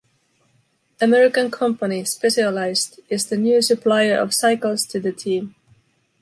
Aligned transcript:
American 0.99 1.51
company, 1.51 2.03
Specialized, 2.05 3.01
is 3.09 3.27
the 3.27 3.37
new 3.37 3.61
supplier 3.61 4.15
of 4.17 4.33
cycles 4.33 4.83
to 4.87 4.99
the 4.99 5.11
team. 5.11 5.53